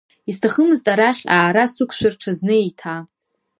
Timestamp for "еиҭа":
2.61-2.95